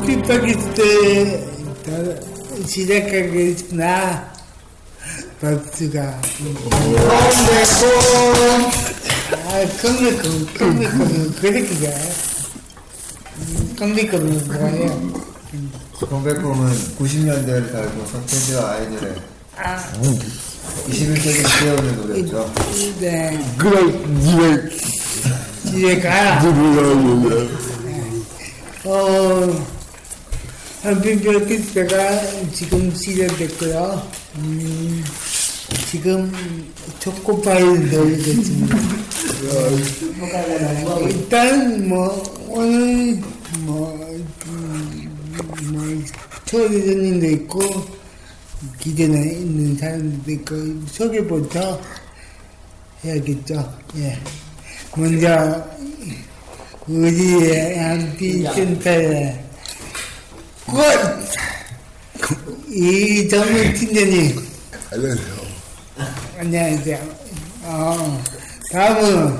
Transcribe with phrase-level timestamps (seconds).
[0.00, 1.46] 아, 한 핍박일 때
[1.84, 4.30] 다- 시작하겠구나.
[5.40, 6.00] 박수가.
[9.32, 11.90] 아, 컴백컴, 컴백컴, 그렇게 가.
[13.78, 15.12] 컴백컴은 뭐예요?
[16.00, 19.14] 컴백홈은 90년대를 달고 서태지와 아이들의
[20.88, 22.52] 21세기 뛰어오는 노래죠.
[23.00, 23.38] 네.
[25.70, 26.40] 집에 가.
[28.84, 29.79] 어,
[30.82, 32.20] 한빈별 때가
[32.52, 34.10] 지금 시작됐고요.
[34.36, 35.04] 음,
[35.90, 36.32] 지금
[37.00, 38.78] 초코파이를 넣어주겠습니다.
[41.02, 43.20] 일단 뭐 오늘
[43.60, 43.94] 뭐,
[44.46, 45.36] 음,
[45.70, 46.02] 뭐
[46.46, 47.60] 초대전님도 있고
[48.78, 50.54] 기대는 있는 사람도 있고
[50.86, 51.78] 소개부터
[53.04, 53.78] 해야겠죠.
[53.96, 54.18] 예.
[54.96, 55.62] 먼저
[56.86, 59.49] 우리의 한빛센터의
[60.66, 60.80] 꽃
[62.72, 64.36] 이정문 팀장님
[66.38, 66.98] 안녕하세요.
[67.64, 68.22] 어,
[68.72, 69.38] 다음은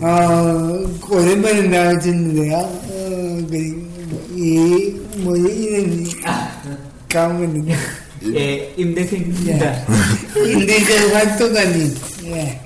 [0.00, 2.56] 어, 오랜만에 나와주는데요.
[2.56, 3.56] 어, 그,
[4.34, 6.08] 이, 뭐, 이름이,
[7.12, 7.76] 까먹었는데.
[8.34, 9.84] 예, 임대생입니다.
[10.36, 12.60] 인대전 활동가님, 예,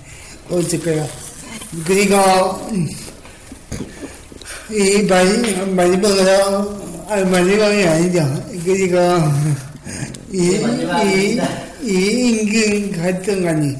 [0.50, 1.08] 어쨌고요.
[1.86, 2.16] 그리고,
[2.72, 2.86] 음,
[4.70, 8.26] 이 마지- 마지막으로, 아, 마지막이 아니죠.
[8.64, 8.96] 그리고,
[10.32, 10.56] 이,
[11.04, 11.40] 이,
[11.82, 13.76] 이 임금 활동가님,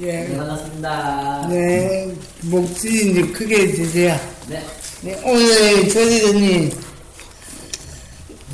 [0.00, 1.48] 예, 네, 반갑습니다.
[1.50, 2.10] 네,
[2.44, 4.18] 목소리 이제 크게 해주세요.
[4.48, 4.64] 네.
[5.02, 6.72] 네, 오늘 조리전님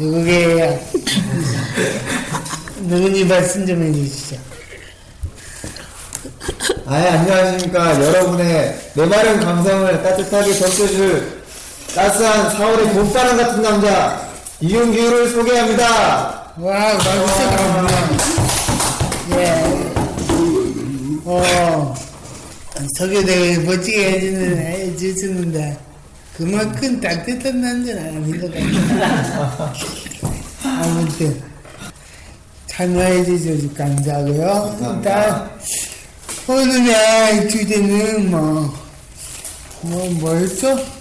[0.01, 0.81] 누구게요?
[2.89, 4.37] 누구니 말씀 좀 해주시죠.
[6.87, 8.05] 아, 안녕하십니까.
[8.05, 11.38] 여러분의 메마른 감성을 따뜻하게 적셔줄
[11.99, 14.25] 따스한 4월의 봄바람 같은 남자,
[14.61, 16.53] 이윤규를 소개합니다.
[16.57, 18.25] 와, 박수 감사합니다.
[19.33, 19.91] 예.
[21.25, 21.95] 어,
[22.97, 25.77] 소개되게 멋지게 해주는, 해주시는데,
[26.37, 29.67] 그만큼 따뜻한 남자는 아닌 것 같아요.
[30.63, 31.43] 아무튼,
[32.67, 34.97] 참여해 주셔서 감사하고요.
[34.99, 35.51] 일단,
[36.47, 38.73] 오늘의 주제는 뭐,
[39.81, 40.98] 뭐, 뭐였죠?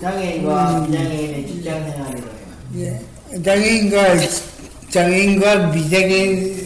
[0.00, 2.36] 장애인과 비장애인의 직장 생활이라요.
[2.76, 3.00] 예,
[3.42, 4.16] 장애인과
[4.90, 6.56] 장애인과 비장애인들의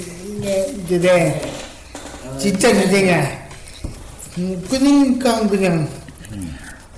[2.39, 3.49] 진짜 생활
[4.39, 5.89] 음, 그러니까 그냥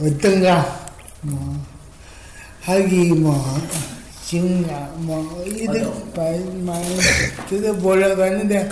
[0.00, 0.80] 어떤가?
[1.22, 1.56] 뭐
[2.62, 3.44] 하기 뭐
[4.24, 6.82] 쉬운가 뭐 이들 말만
[7.48, 8.68] 들어보려고 하는데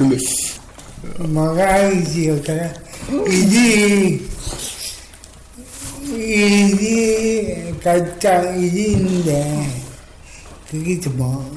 [1.19, 2.71] 뭐가 하기 쉬울까요?
[3.29, 4.29] 이지
[6.19, 9.67] 일이 가장 일인데
[10.71, 11.51] 그게 뭐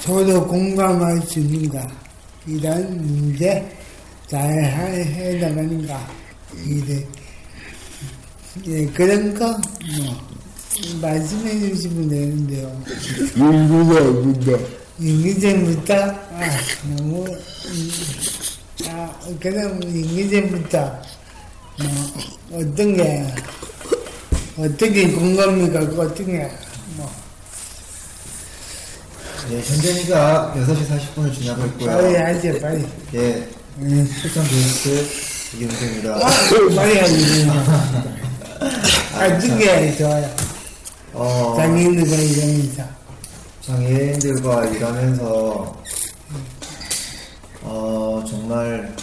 [0.00, 1.86] 서로 공감할 수 있는가?
[2.46, 3.64] 이런 문제
[4.28, 6.10] 잘 해- 해나가는가?
[6.66, 7.06] 이래.
[8.66, 9.46] 예 그런 거
[9.98, 10.32] 뭐
[11.00, 12.82] 말씀해 주시면 되는데요.
[14.98, 15.94] 인기전부터?
[15.94, 16.40] 아
[16.96, 17.90] 너무 음,
[18.88, 21.02] 아 그럼 인기전부터
[21.78, 23.26] 뭐 어떤 게
[24.58, 27.10] 어떻게 공감이 가고 어떤 게뭐
[29.48, 31.86] 네, 현재니까 6시 40분을 지나고 있고요.
[31.90, 33.48] 빨리 하죠 빨리 예,
[33.78, 34.08] 음.
[34.20, 36.18] 출장 게스트 이윤규입니다.
[36.76, 37.14] 빨리 하죠
[39.14, 40.34] 어떤 게 좋아요
[41.14, 42.84] 어, 장애인들과 이러면서
[43.66, 45.82] 장애인들과 일하면서
[47.62, 48.94] 어, 정말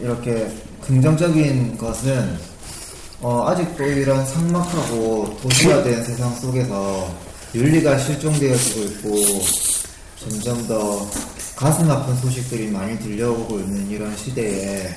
[0.00, 0.48] 이렇게
[0.86, 2.38] 긍정적인 것은
[3.20, 7.10] 어, 아직도 이런 삭막하고 도시화된 세상 속에서
[7.54, 9.14] 윤리가 실종되어지고 있고
[10.18, 11.08] 점점 더
[11.56, 14.94] 가슴 아픈 소식들이 많이 들려오고 있는 이런 시대에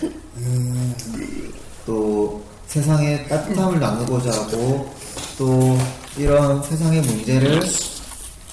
[1.86, 4.94] 또 세상에 따뜻함을 나누고자 하고
[5.38, 5.78] 또
[6.18, 7.62] 이런 세상의 문제를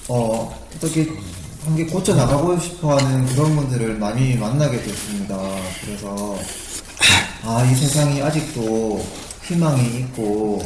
[0.07, 1.09] 어, 어떻게
[1.65, 5.37] 한개 고쳐 나가고 싶어 하는 그런 분들을 많이 만나게 됐습니다.
[5.83, 6.37] 그래서
[7.43, 9.05] 아, 이 세상이 아직도
[9.43, 10.65] 희망이 있고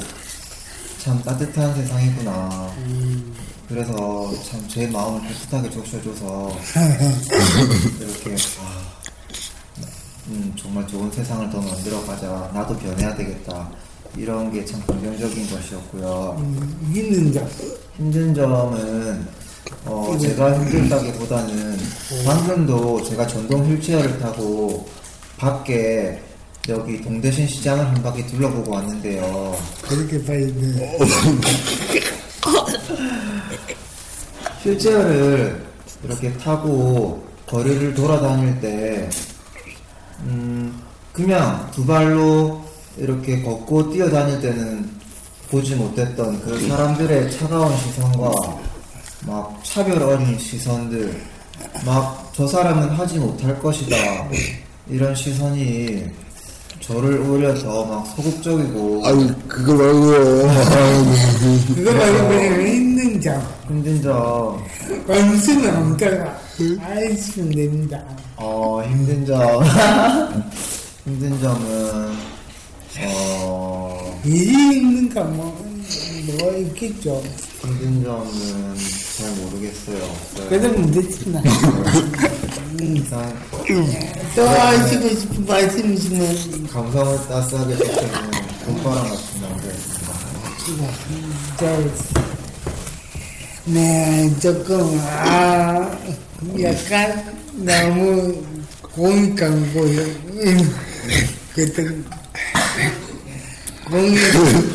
[1.03, 2.71] 참 따뜻한 세상이구나.
[3.67, 6.51] 그래서 참 제 마음을 따뜻하게 적셔줘서
[7.99, 8.89] 이렇게 아,
[10.27, 12.49] 음, 정말 좋은 세상을 더 만들어 가자.
[12.53, 13.69] 나도 변해야 되겠다.
[14.17, 16.35] 이런 게 참 긍정적인 것이었고요.
[16.39, 17.47] 음, 있는 점.
[17.97, 19.27] 힘든 점은
[19.85, 21.77] 어, 제가 힘들다기보다는
[22.25, 24.87] 방금도 제가 전동 휠체어를 타고
[25.37, 26.21] 밖에
[26.69, 29.57] 여기 동대신 시장을 한 바퀴 둘러보고 왔는데요.
[29.81, 30.47] 그렇게 돼.
[34.63, 35.65] 휠체어를
[36.03, 39.09] 이렇게 타고 거리를 돌아다닐 때,
[40.21, 40.81] 음,
[41.11, 42.63] 그냥 두 발로
[42.97, 44.89] 이렇게 걷고 뛰어다닐 때는
[45.49, 48.31] 보지 못했던 그 사람들의 차가운 시선과
[49.25, 51.21] 막 차별 어린 시선들,
[51.85, 53.97] 막 저 사람은 하지 못할 것이다.
[54.87, 56.05] 이런 시선이
[56.89, 60.47] 저를 오히려 더 막 소극적이고 아유 그거 말고요.
[61.75, 63.41] 그거 말고 그냥 있는 점.
[63.67, 64.57] 힘든 점,
[65.07, 66.39] 없으면 없다가
[66.81, 68.01] 안 있으면 됩니다.
[68.37, 69.61] 어, 힘든 점.
[71.05, 72.15] 힘든 점은,
[73.03, 75.55] 어, 일이 있는가 뭐,
[76.25, 77.21] 뭐가 있겠죠.
[77.61, 78.75] 힘든 점은
[79.17, 80.03] 잘 모르겠어요.
[80.03, 80.49] 없어요.
[80.49, 81.41] 그러면 됐습니다.
[82.77, 83.33] 일단,
[84.35, 88.31] 또 하시고 싶은 말씀 있으면 감성을 따스하게 적혀주는
[88.65, 90.13] 봄바람 같은 남자였습니다.
[91.57, 91.83] 저,
[93.65, 95.97] 네, 조금, 아,
[96.61, 97.23] 약간
[97.55, 98.43] 너무
[98.93, 100.05] 공이 강고요.
[101.53, 101.87] 그때,
[103.89, 104.15] 공이,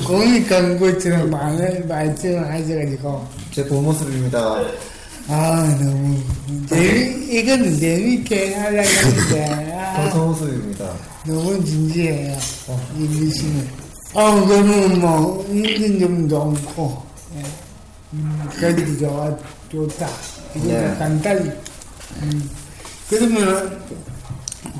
[0.06, 4.62] 공이 강고처럼 많은 말씀을 하셔가지고, 제 본 모습입니다.
[5.26, 6.22] 아, 너무,
[6.68, 10.94] 재미, 이거는 재밌게 하려고 하는데, 아, 모습입니다.
[11.26, 12.36] 너무 진지해요.
[12.98, 13.68] 인디씨는.
[14.12, 17.02] 어, 그러면 뭐, 힘든 점도 없고,
[17.36, 17.42] 예.
[18.12, 19.34] 음, 그래도 좋아,
[19.72, 20.08] 좋다.
[20.56, 20.94] 이거 네.
[20.98, 21.50] 간단히.
[22.22, 22.50] 음.
[23.08, 23.82] 그러면,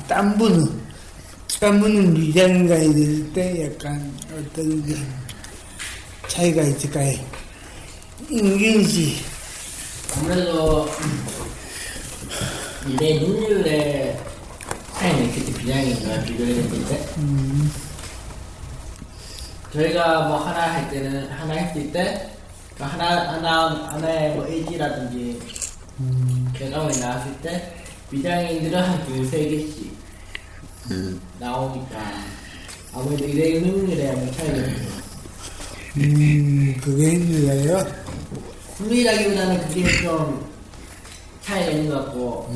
[0.07, 0.79] 딴 분은,
[1.59, 4.95] 딴 분은 미장 가야 될때 약간 어떤 게
[6.27, 7.17] 차이가 있을까요?
[8.29, 9.17] 임균 씨,
[10.17, 10.87] 아무래도
[12.99, 14.17] 내 능률의
[14.93, 17.05] 차이는 그때 비장인가 비교했을 때
[19.73, 25.39] 저희가 뭐 하나 할 때는 하나 했을 때그 하나 하나 하나의 뭐 AG라든지
[26.57, 27.75] 결과물이 나왔을 때
[28.09, 29.97] 비장인들은 한 두세 개씩
[31.39, 32.13] 나오니까
[32.93, 34.95] 아무래도 이래 능률에 뭐 차이가 있죠.
[35.97, 38.04] 음, 그게 힘들어요?
[38.77, 40.45] 흥미라기보다는 그게 좀
[41.41, 42.49] 차이가 있는 것 같고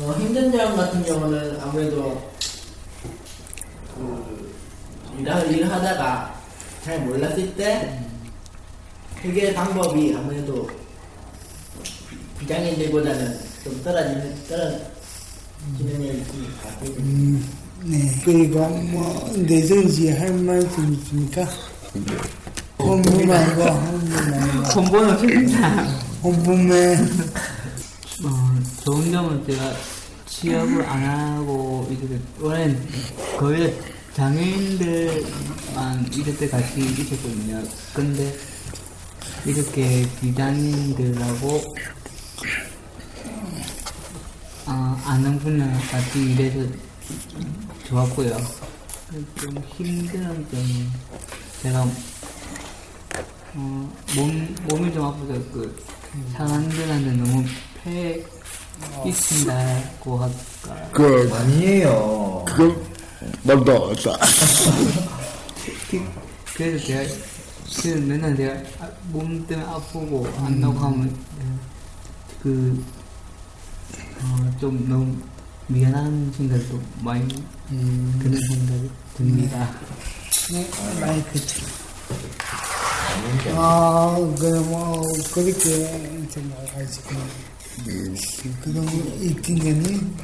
[0.00, 2.30] 어, 힘든 점 같은 경우는 아무래도
[3.94, 4.54] 그
[5.18, 6.40] 일을, 일을 하다가
[6.84, 8.00] 잘 몰랐을 때
[9.18, 10.68] 해결 방법이 아무래도
[12.38, 14.86] 비장애들보다는 좀 떨어지는 떨어지는
[15.78, 16.70] 면이 있으니까
[17.00, 17.46] 음,
[17.84, 18.10] 네.
[18.24, 21.46] 그리고 뭐, 내정 씨할 말씀 있습니까?
[22.78, 23.99] 홍보 말고.
[24.72, 25.84] 공부는 힘들다
[26.22, 26.96] 홍보매,
[28.24, 29.72] 어, 좋은 점은 제가
[30.26, 32.88] 취업을 안 하고 이제 원래는
[33.38, 33.78] 거의
[34.14, 37.62] 장애인들만 이럴 때 같이 있었거든요.
[37.94, 38.36] 근데
[39.46, 41.74] 이렇게 비장애인들하고
[44.66, 46.68] 어, 아는 분이랑 같이 일해서
[47.86, 48.36] 좋았고요.
[49.40, 50.90] 좀 힘든 점은
[51.62, 51.86] 제가
[53.54, 55.76] 어, 몸, 몸이 좀 아파서 그
[56.32, 57.44] 사람들한테 너무
[57.82, 58.24] 패
[59.04, 60.88] 끼친다고 할까.
[60.92, 62.44] 그 아니에요.
[63.42, 64.12] 말도 안 왔다.
[66.54, 67.14] 그래서 제가
[67.82, 68.52] 그래서 맨날 내가
[68.84, 71.16] 아, 몸 때문에 아프고 한다고 하면
[72.42, 72.84] 그
[74.22, 75.16] 어, 좀 너무
[75.68, 77.26] 미안한 생각도 많이
[77.68, 79.70] 드는 생각이 듭니다.
[80.52, 81.22] 네, 마이
[83.20, 83.54] 크 쳐.
[83.56, 87.10] 아, 그럼 뭐, 그렇게 생각하시고.
[88.62, 88.86] 그럼
[89.20, 90.16] 이팅에는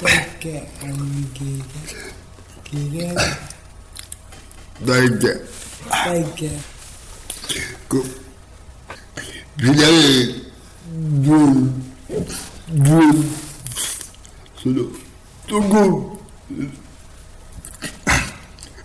[0.00, 1.64] 짧게 안 길게,
[2.64, 3.14] 길게,
[4.80, 5.44] 나 이제
[5.90, 6.58] 짧게.
[7.88, 8.22] 그
[9.58, 10.52] 비장의
[10.88, 11.94] 눈,
[12.68, 13.36] 눈,
[14.56, 14.90] 소리,
[15.46, 16.18] 조금,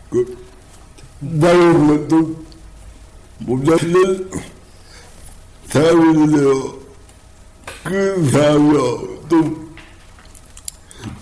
[0.09, 0.37] 그,
[1.31, 2.45] 나는 것도
[3.39, 4.29] 몸자신을
[5.67, 6.75] 사람이는데요.
[7.83, 9.65] 그 사람이요, 또,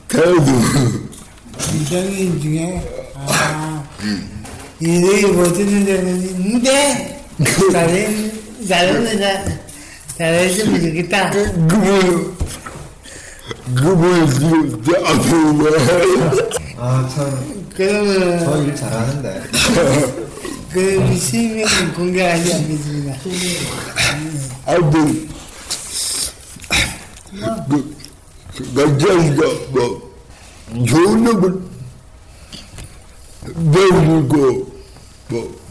[0.07, 0.51] 태어도,
[1.73, 3.83] 미장인 중에 아
[4.79, 7.25] 일을 못하는 데는 있는데
[10.17, 11.31] 잘했으면 좋겠다.
[14.33, 15.55] 지금 앞에.
[16.77, 19.43] 아, 참, 그러면 저일 잘하는데.
[20.71, 23.15] 그 실명은 공개하지 않겠습니다.
[24.65, 25.29] 아무튼,
[27.69, 27.95] 그,
[28.55, 30.15] 그, 남자니까, 뭐,
[30.87, 31.61] 좋은 놈을
[33.55, 34.73] 내주고,
[35.29, 35.61] 뭐,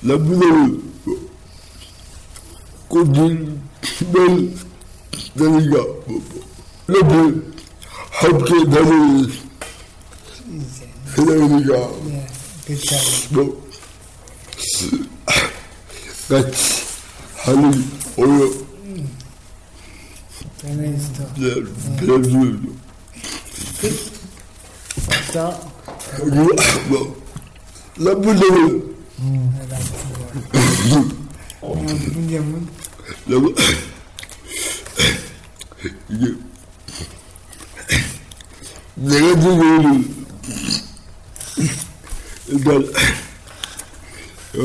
[0.00, 1.30] 나쁜 놈을, 뭐,
[2.88, 3.60] 꽃을
[5.34, 6.22] 내니까, 뭐, 뭐,
[6.86, 7.52] 놈을
[8.10, 9.45] 함께 다니
[10.48, 10.64] 는
[11.14, 12.26] 세상이니까, 네,
[12.66, 12.96] 그렇죠.
[13.30, 13.68] 뭐,
[16.28, 16.86] 같이
[17.36, 17.84] 하는
[18.16, 18.56] 오
[40.46, 41.64] 네,
[42.48, 42.76] 일단,
[44.54, 44.58] 어,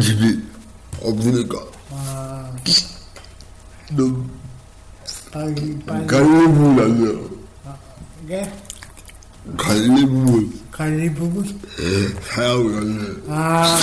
[0.00, 0.42] 집이
[1.02, 1.58] 없으니까,
[1.90, 2.56] 아.
[3.90, 4.26] 너무
[5.32, 6.06] 빨리 빨리.
[6.06, 7.76] 갈리부분 아니야.
[8.24, 8.52] 이게
[9.56, 11.60] 갈리부분, 관리 부분
[12.22, 13.16] 사용 갈래.
[13.28, 13.78] 아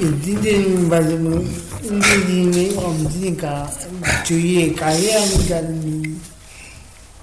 [0.00, 1.44] 인디님 맞으면
[1.82, 3.68] 인디님이 없으니까
[4.24, 6.18] 주위에 관리하는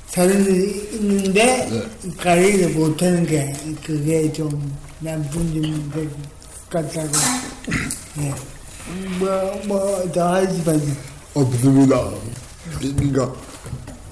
[0.07, 0.61] 사람이
[0.93, 1.69] 있는데
[2.17, 3.53] 관리를 못하는 게
[3.85, 4.49] 그게 좀
[4.99, 6.05] 나쁜 점인 것
[6.69, 7.09] 같다고
[8.19, 8.33] 예.
[9.19, 10.97] 뭐뭐 더 하지만
[11.33, 12.11] 없습니다.
[12.79, 13.33] 그러니까,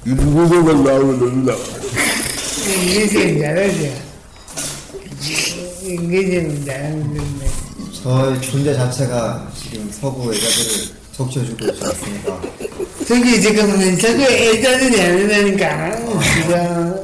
[0.05, 1.53] 유튜브에만 나오면 됩니다.
[2.65, 4.13] 인기는 잘하죠
[5.83, 7.52] 인기는 잘하는데
[8.03, 12.41] 저의 존재 자체가 지금 서구 여자들을 적셔주고 있지 않습니까?
[13.07, 14.97] 저기 지금은 저거 애자들이
[16.43, 16.95] 지금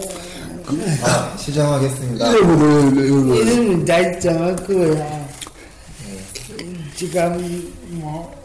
[1.04, 2.32] 아, 시정하겠습니다.
[2.32, 5.30] 이러면 이름은 잘 정할 거야.
[6.98, 8.36] 지금 뭐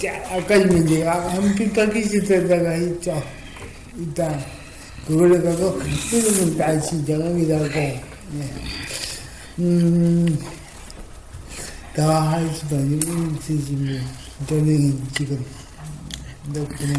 [0.00, 3.20] 자, 아까 내가 한피 파키스트에다가 했죠.
[3.98, 4.40] 일단
[5.08, 5.80] 그걸 갖고
[6.12, 7.64] 이름은 다 시 정하기라고.
[7.74, 8.02] 예.
[8.32, 8.50] 음,
[9.58, 10.38] 음
[11.96, 13.00] 다 할 수는
[13.38, 14.02] 있으시면
[14.46, 15.42] 저는 지금
[16.52, 16.92] 덕분에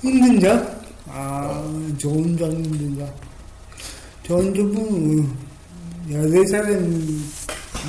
[0.00, 0.82] 힘든 점?
[1.06, 1.62] 아,
[1.98, 2.50] 좋은 점.
[4.22, 5.30] 좋은 점은
[6.10, 6.80] 여러 사람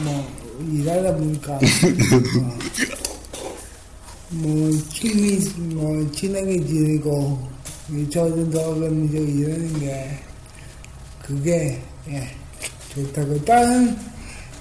[0.03, 0.27] 뭐
[0.69, 1.59] 일하다 보니까 어,
[4.31, 5.39] 뭐 친미
[5.75, 7.47] 뭐 친하게 지내고
[8.11, 10.19] 저도 더 그러면서 일하는 게
[11.21, 12.29] 그게 예,
[12.93, 13.95] 좋다고 다른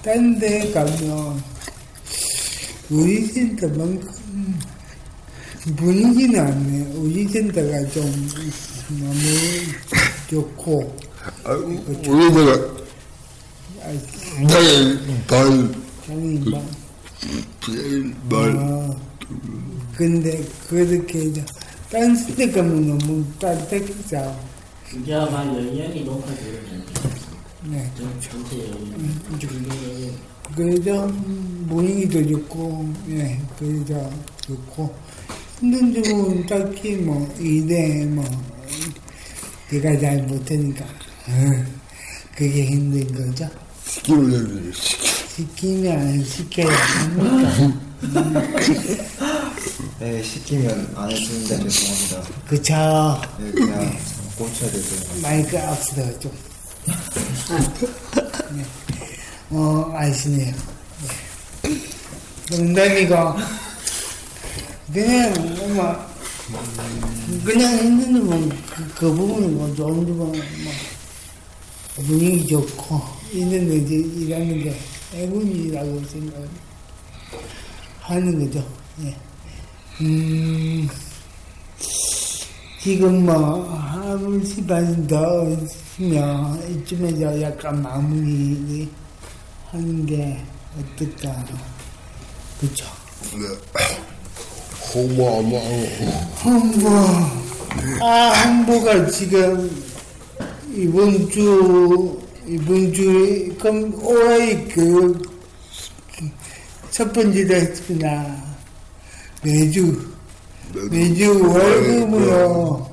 [0.03, 1.41] 다른 데 가면
[2.89, 4.59] 우리 센터만큼
[5.77, 6.93] 분위기는 않네.
[6.97, 8.03] 우리 센터가 좀
[8.99, 9.13] 너무
[10.29, 10.97] 좋고
[11.45, 11.55] 아, 아,
[14.43, 14.99] 나의
[16.51, 16.65] 막
[17.65, 18.99] 제일 말, 어,
[19.95, 21.31] 근데 그렇게
[21.89, 24.37] 딴 스테 가면 너무 따뜻하겠죠.
[25.01, 27.12] 이제 아마 영향이 높아지거든요.
[27.65, 27.89] 네.
[27.97, 28.19] 전-
[28.51, 29.19] 영향.
[30.55, 31.07] 그래서
[31.69, 34.09] 분위기도 좋고, 예, 그래서
[34.41, 34.93] 좋고,
[35.59, 38.23] 힘든 점은 딱히 뭐, 일에 뭐,
[39.71, 41.65] 내가 잘 못하니까, 어,
[42.35, 43.49] 그게 힘든 거죠.
[45.29, 47.73] 시키면 안 시켜야 합니까?
[49.99, 52.45] 네, 시키면 안 해주는데 죄송합니다.
[52.47, 53.21] 그쵸.
[53.39, 53.97] 네, 그냥
[54.37, 54.95] 고쳐야 되죠.
[55.21, 56.31] 마이크 앞서다 좀.
[56.85, 58.65] 네.
[59.49, 60.53] 어, 아시네요.
[61.63, 62.57] 네.
[62.57, 63.15] 농담이고,
[64.93, 65.33] 그냥,
[65.75, 65.95] 뭐,
[67.45, 70.73] 그냥 힘든 건, 그, 그 부분은 뭐, 좋은 부분은 뭐,
[71.95, 74.79] 분위기 좋고, 있는데 이제 일하는 게
[75.13, 76.49] 애군이라고 생각을
[78.01, 78.67] 하는 거죠.
[79.03, 79.15] 예.
[80.01, 80.89] 음,
[82.81, 85.45] 지금 뭐, 한 시간 더
[85.93, 88.89] 있으면 이쯤에서 약간 마무리
[89.69, 90.39] 하는 게
[90.77, 91.45] 어떨까.
[92.59, 92.85] 그쵸?
[94.93, 95.61] 홍보 한번
[96.43, 96.89] 홍보,
[98.01, 99.69] 아, 홍보가 지금
[100.75, 105.21] 이번 주, 이번 주, 그럼 올해 그,
[106.91, 108.43] 첫 번째로 했습니다.
[109.43, 110.11] 매주,
[110.89, 112.92] 매주 월급으로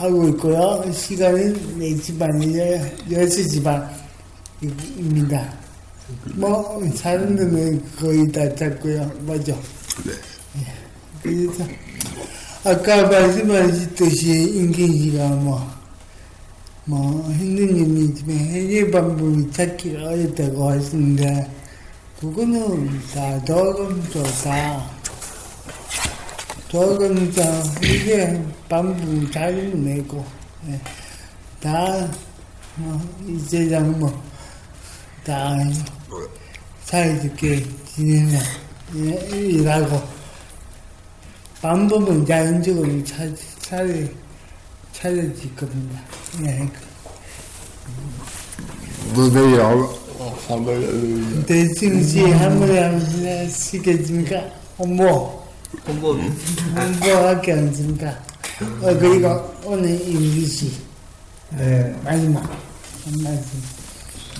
[0.00, 0.82] 하고 있고요.
[0.90, 2.86] 시간은 4시 반이에요.
[3.10, 5.52] 6시 반입니다.
[6.36, 9.12] 뭐, 사는 데는 거의 다 잡고요.
[9.26, 9.60] 맞죠?
[10.56, 10.64] 예.
[11.22, 11.64] 그래서,
[12.64, 15.70] 아까 말씀하셨듯이 임기지가 뭐,
[16.86, 21.50] 뭐, hindu님이지만 해결 방법이 찾기 어렵다고 하시는데,
[22.18, 24.90] 그거는 다 도금도 다,
[26.70, 27.42] 도금도
[27.82, 30.24] 이게 방법 잘 내고,
[30.68, 30.80] 예.
[31.60, 32.08] 다,
[32.76, 34.22] 뭐, 이 세상 뭐,
[35.24, 35.56] 다
[36.84, 38.38] 사이좋게 지내는,
[38.94, 40.00] 예, 일하고,
[41.60, 43.28] 방법은 자연적으로 찾,
[43.60, 43.84] 찾,
[44.92, 46.00] 찾아질 겁니다.
[46.44, 46.68] 예.
[49.12, 49.58] 너네
[50.46, 52.78] 한번 대승시 한번에
[53.42, 54.44] 하시겠습니까?
[54.78, 55.49] 홍보,
[55.86, 58.10] 홍보 홍보밖에 없습니까?
[58.82, 60.72] 어, 그리고 오늘 임기시
[61.50, 61.94] 네.
[62.04, 63.62] 마지막 한 말씀.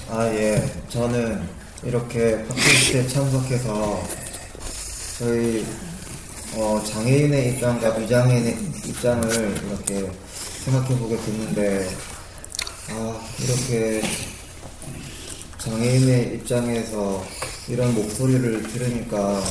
[0.08, 0.62] 아, 예.
[0.88, 1.40] 저는
[1.82, 4.02] 이렇게 팟캐스트에 참석해서
[5.18, 5.64] 저희
[6.56, 9.30] 어, 장애인의 입장과 비장애인의 입장을
[9.66, 10.10] 이렇게
[10.64, 11.88] 생각해보게 됐는데,
[12.90, 14.02] 아, 이렇게
[15.58, 17.25] 장애인의 입장에서
[17.68, 19.42] 이런 목소리를 들으니까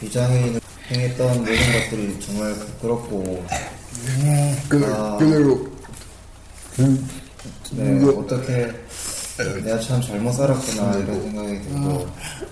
[0.00, 0.60] 비장애인을
[0.90, 3.44] 행했던 모든 것들이 정말 부끄럽고,
[4.22, 4.56] 네.
[4.68, 5.16] 그래 아.
[5.18, 5.66] 그대로
[6.80, 7.08] 음,
[7.72, 8.70] 네, 이거- 어떻게
[9.64, 12.06] 내가 참 잘못 살았구나 이런 생각이 들고,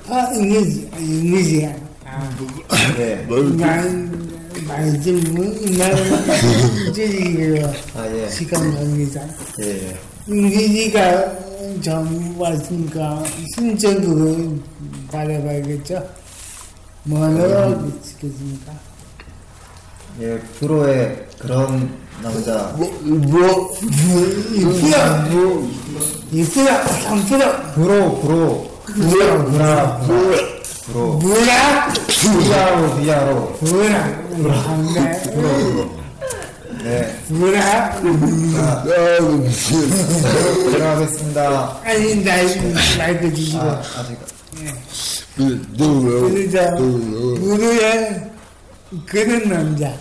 [0.08, 1.68] 아, 임기시, 임기시.
[2.04, 2.30] 아,
[2.96, 3.16] 네.
[3.28, 4.10] 말,
[4.66, 5.34] 말씀,
[5.78, 5.96] 말,
[6.94, 7.62] 저기,
[7.94, 8.28] 아, 예.
[8.30, 9.26] 시간 관계자.
[9.62, 9.96] 예, 예.
[10.26, 11.38] 임기시가
[11.80, 14.60] 좀 왔으니까 신청국을
[15.10, 16.21] 받아봐야겠죠?
[17.04, 18.72] 뭐라고 시켰습니까?
[20.20, 21.90] 예, 프로의 그런
[22.22, 23.74] 남자, 뭐, 뭐
[24.54, 25.26] 이쁘다!
[26.30, 26.86] 이쁘다!
[26.86, 27.72] 삼프다!
[27.72, 29.98] 프로, 프로, 부라, 부라,
[30.86, 31.92] 프로, 부라!
[32.06, 34.22] 비아로, 비아로, 부라!
[34.36, 34.82] 부라!
[36.84, 38.00] 네, 부라!
[38.86, 39.48] 아이고
[40.70, 41.80] 들어가겠습니다.
[41.84, 42.32] 아니, 나
[42.98, 43.60] 마이크 주시고.
[43.60, 44.18] 아, 아직,
[45.76, 48.30] 그러자, 부르의
[49.06, 49.92] 그런 남자.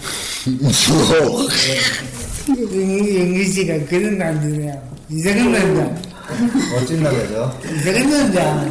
[2.47, 4.81] 영기 씨가 그런 남자네요.
[5.09, 6.11] 이상한 남자.
[6.73, 7.59] 멋진 남자죠.
[7.63, 8.69] 이상한 남자.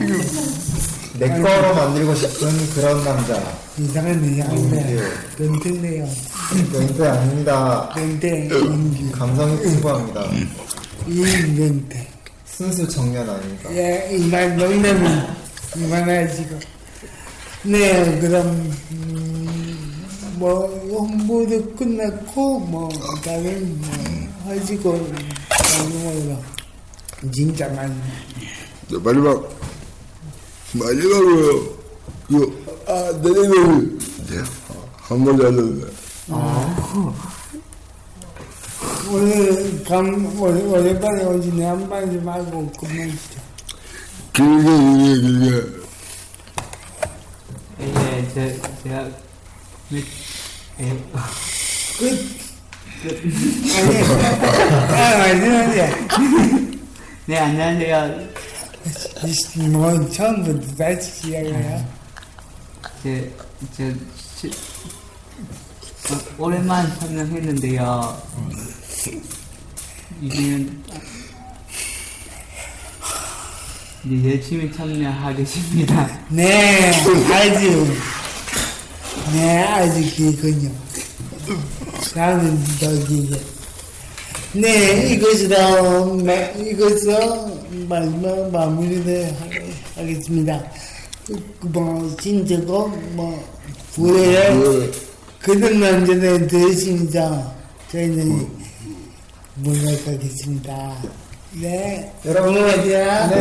[1.19, 3.61] 내 거로 만들고 싶은 그런 남자.
[3.79, 4.51] 이상한 남자.
[5.37, 6.09] 변태네요.
[6.75, 7.91] 연대 아닙니다.
[7.97, 9.13] 연기.
[9.13, 10.31] 감성이 풍부합니다.
[11.07, 12.09] 이변태.
[12.45, 13.71] 순수 청년 아닙니까?
[13.75, 15.27] 예, 이만 농담은
[15.77, 16.59] 이만하시고.
[17.65, 18.47] 네, 그럼,
[18.93, 20.07] 음,
[20.37, 22.89] 뭐, 홍보도 끝났고, 뭐,
[23.25, 23.91] 다른, 뭐,
[24.47, 25.13] 하시고,
[25.49, 26.37] 방송으로.
[27.33, 27.95] 진짜 많이.
[28.89, 29.47] 네, 마지막
[30.73, 31.79] 마지막으로
[32.29, 33.99] 그아 내내는
[34.97, 35.87] 한번 하는데
[39.13, 41.65] 오늘, 감, 오늘, 오랜만에 오시네.
[41.67, 43.50] 한마디 말고 끝내시죠.
[44.41, 45.81] 길게 길게 길게
[47.81, 49.09] 예, 제, 제가
[49.91, 50.03] 몇,
[50.81, 50.85] 예,
[51.99, 52.05] 끝!
[53.77, 53.99] 아니,
[54.95, 56.09] 아, 말씀하세요.
[57.27, 58.29] 네 안녕하세요.
[59.73, 61.87] 뭐, 처음부터 다시 시작해요.
[63.03, 63.31] 제,
[63.77, 63.95] 제,
[64.37, 68.23] 시, 어, 오랜만 참여했는데요.
[70.23, 70.83] 이제는
[74.05, 76.21] 이제 열심히 참여하겠습니다.
[76.31, 76.91] 네,
[77.33, 77.87] 아주,
[79.33, 80.71] 네, 아주 길군요.
[82.15, 83.41] 나는 더 길게.
[84.55, 87.59] 네, 이것으로, 마- 이것으로
[87.89, 90.65] 마지막 마무리를 하- 하겠습니다.
[91.27, 93.49] 그, 뭐, 진짜고, 뭐,
[93.95, 94.91] 부레에
[95.41, 97.53] 그런 남자는 되십니다.
[97.93, 98.49] 저희는
[99.57, 101.03] 물러가겠습니다.
[101.53, 102.13] 네.
[102.25, 102.57] 여러분.
[102.57, 102.83] 안녕히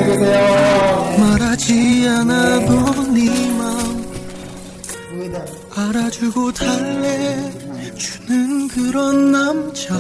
[0.06, 1.16] 계세요.
[1.20, 4.10] 말하지 않아도 네 마음.
[5.76, 7.08] 알아주고 달래주는
[8.70, 9.96] 그런 남자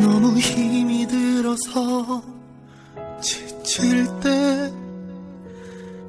[0.00, 2.22] 너무 힘이 들어서
[3.20, 4.72] 지칠 때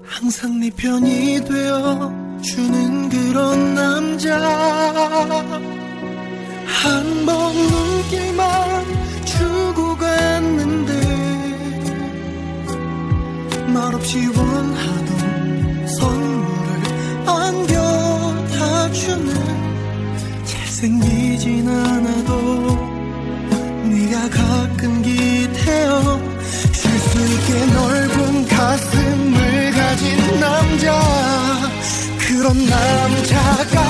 [0.04, 4.38] 항상 네 편이 되어 주는 그런 남자
[6.66, 8.67] 한 번 눈길만
[14.08, 19.36] 없이 원하던 선물을 안겨다 주는
[20.46, 22.78] 잘생기진 않아도
[23.84, 26.22] 네가 가끔 기대어
[26.72, 31.02] 쉴수 있게 넓은 가슴을 가진 남자.
[32.18, 33.87] 그런 남자가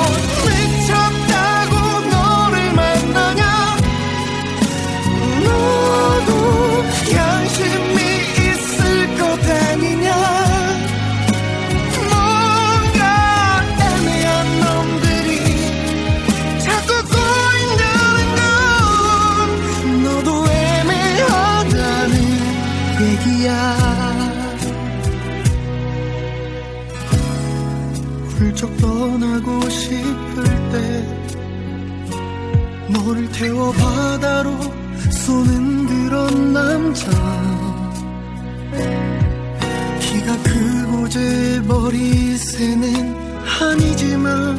[41.68, 43.16] 머리새는
[43.60, 44.58] 아니지만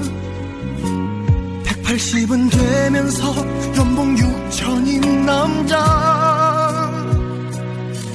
[1.65, 3.35] 180은 되면서
[3.77, 5.77] 연봉 6천인 남자.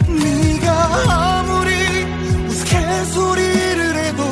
[0.08, 0.72] 네가
[1.10, 1.72] 아무리
[2.48, 4.24] 우스갯소리를 해도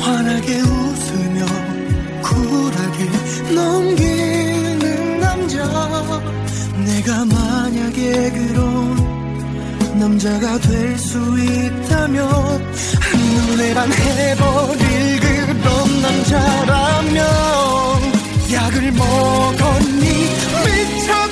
[0.00, 1.46] 환하게 웃으며
[2.22, 5.64] 쿨하게 넘기는 남자.
[6.84, 8.95] 내가 만약에 그런
[9.98, 12.28] 남자가 될 수 있다면
[13.48, 17.22] 눈에 반해버릴 그런 남자라면
[18.52, 20.02] 약을 먹었니?
[20.64, 21.25] 미쳤